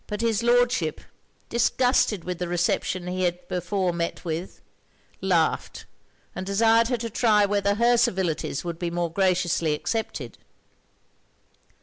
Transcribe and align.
But 0.07 0.21
his 0.21 0.41
Lordship, 0.41 1.01
disgusted 1.47 2.23
with 2.23 2.39
the 2.39 2.47
reception 2.47 3.05
he 3.05 3.21
had 3.21 3.47
before 3.47 3.93
met 3.93 4.25
with, 4.25 4.59
laughed, 5.21 5.85
and 6.33 6.43
desired 6.43 6.87
her 6.87 6.97
to 6.97 7.09
try 7.11 7.45
whether 7.45 7.75
her 7.75 7.97
civilities 7.97 8.63
would 8.65 8.79
be 8.79 8.89
more 8.89 9.11
graciously 9.13 9.75
accepted. 9.75 10.39